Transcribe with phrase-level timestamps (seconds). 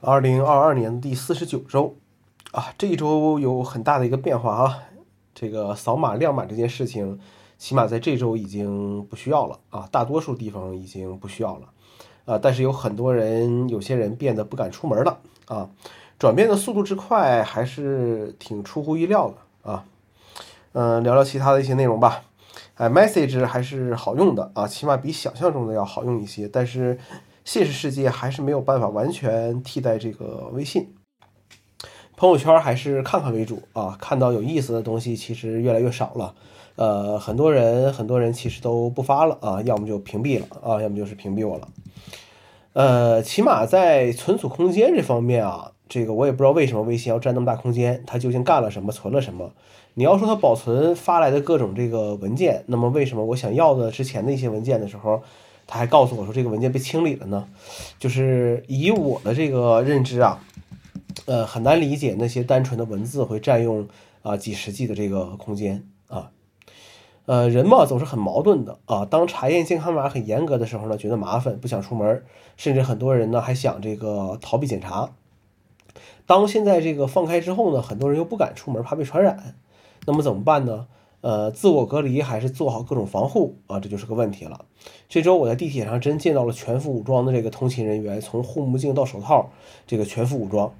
[0.00, 1.96] 二零二二年第四十九周，
[2.52, 4.78] 啊，这一周有很大的一个变化啊。
[5.34, 7.18] 这个扫码亮码这件事情，
[7.58, 11.66] 起码在这周已经不需要了啊，大多数地方已经不需要了
[12.26, 12.38] 啊。
[12.40, 15.68] 但是有很多人，有些人变得不敢出门了啊。
[16.16, 19.84] 转变的速度之快，还是挺出乎意料的啊。
[20.74, 22.22] 嗯，聊聊其他的一些内容吧。
[22.76, 26.96] 哎，Message 还是好用的啊，起码比想象中的要好用一些，但是。
[27.50, 30.92] 现实世界还是没有办法完全替代这个微信，
[32.14, 33.96] 朋友圈还是看看为主啊。
[33.98, 36.34] 看到有意思的东西其实越来越少了，
[36.76, 41.68] 呃，很多人很多人其实都不发了啊，要么就屏蔽了啊，要么就是屏蔽我了。
[42.74, 49.54] 呃，起码在存储空间这方面啊，这个我也不知道为什么微信要占那么大空间，它究竟干了什么，存了什么？
[49.94, 55.22] 你要说它保存发来的各种这个文件，那么为什么我想要的之前的一些文件的时候？
[55.68, 57.46] 他还告诉我说，这个文件被清理了呢。
[58.00, 60.42] 就是以我的这个认知啊，
[61.26, 63.86] 呃，很难理解那些单纯的文字会占用
[64.22, 66.30] 啊几十 G 的这个空间啊。
[67.26, 69.04] 呃，人嘛总是很矛盾的啊。
[69.04, 72.24] 当查验健康码很严格的时候呢，觉得麻烦，不想出门，
[72.56, 75.10] 甚至很多人呢还想这个逃避检查。
[76.24, 79.54] 当现在这个放开之后呢，很多人又不敢出门，怕被传染。
[80.06, 80.86] 那么怎么办呢？
[81.20, 84.66] 呃，自我隔离还是做好各种防护啊，这就是个问题了。
[85.08, 89.50] 这周我在地铁上真见到了全副武装的这个通勤人员，从护目镜到手套，
[89.86, 90.72] 这个全副武装。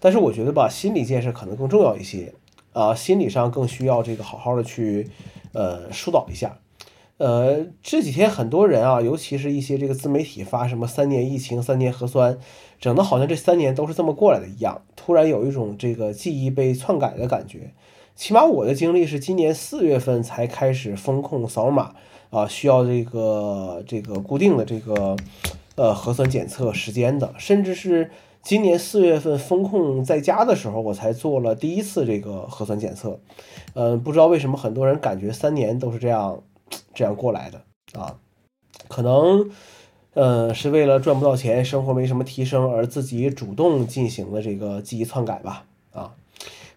[0.00, 2.32] 但是我觉得吧，心理建设可能更重要一些
[2.72, 5.10] 啊，心理上更需要这个好好的去
[5.52, 6.58] 呃疏导一下。
[7.18, 12.38] 呃，这几天很多人啊，尤其是一些这个自媒体发什么三年疫情、三年核酸，
[12.78, 17.72] 整的好像这三年都是这么过来的一样，突然有一种这个记忆被篡改的感觉。
[18.16, 21.94] 起码我的经历是，今年四月份才开始风控扫码
[22.30, 25.14] 啊，需要这个这个固定的这个
[25.74, 28.10] 呃核酸检测时间的，甚至是
[28.42, 33.20] 今年四月份风控在家的时候，我才做了第一次这个核酸检测。
[33.74, 36.42] 嗯，不知道为什么很多人感觉三年都是这样
[36.94, 38.16] 这样过来的啊？
[38.88, 39.50] 可能
[40.14, 45.66] 呃是为了赚不到钱，生活没什么提升，而自己主动进行了这个记忆篡改吧？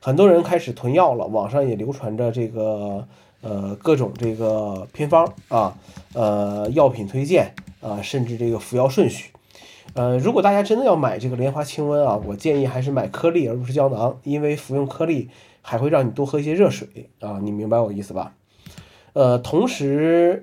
[0.01, 3.05] 很多人开始囤药了，网上也流传着这个
[3.41, 5.75] 呃各种这个偏方啊，
[6.13, 9.31] 呃药品推荐啊，甚至这个服药顺序。
[9.93, 15.29] 呃，如果大家真的要买这个莲花清瘟啊，我建议还是买颗粒而不是胶囊，因为服用颗粒
[15.61, 18.33] 还会让你多喝一些热水啊，你明白我意思吧？
[19.13, 20.39] 呃，同时，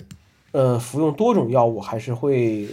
[0.53, 2.69] 呃，服用多种药物还是会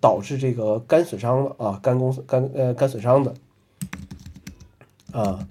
[0.00, 3.34] 导致这个肝损伤的啊，肝功肝呃肝损伤的
[5.12, 5.46] 啊。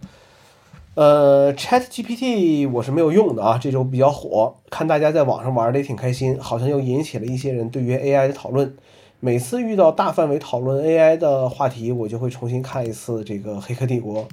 [0.96, 8.74] 呃，Chat GPT 我是没有用的啊，这周比较火，看大家在网上玩的也挺开心，好像又引起了一些人对于 AI 的讨论。
[9.20, 14.24] 每次遇到大范围讨论 AI 的话题，我就会重新看一次这个《黑客帝国》。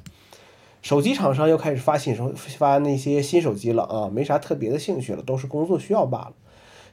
[0.83, 6.33] 手机厂商又开始发新手发那些新手机了啊，没啥特别的兴趣了，都是工作需要罢了。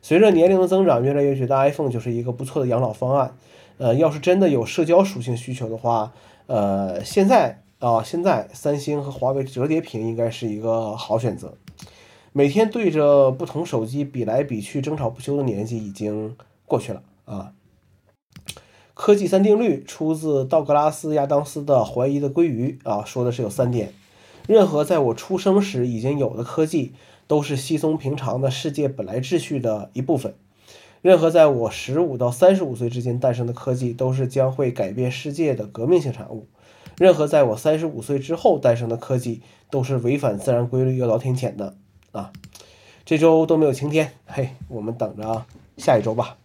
[0.02, 3.36] 随着年龄的增长，越来越觉得 iPhone 就是一个不错的养老方案。
[3.78, 6.12] 呃，要是真的有社交属性需求的话，
[6.48, 7.62] 呃，现在。
[7.80, 11.54] 啊，现在三星和华为折叠屏应该是一个好选择。
[12.34, 16.36] 每天对着不同手机比来比去、争吵不休的年纪已经
[16.66, 17.54] 过去了啊。
[18.94, 23.94] 科技三定律出自道格拉斯·亚当斯的《怀疑的鲑鱼》啊，说的是有三点：
[24.46, 26.92] 任何在我出生时已经有的科技，
[27.28, 30.34] 都是稀松平常的世界本来秩序的一部分；
[31.02, 36.48] 任何在我十五到三十五岁之间诞生的科技，都是将会改变世界的革命性产物。
[36.98, 41.78] 任何在我三十五岁之后诞生的科技，都是违反自然规律、要遭天谴的
[42.12, 42.34] 啊！
[43.06, 45.46] 这周都没有晴天，嘿，我们等着
[45.78, 46.38] 下一周吧。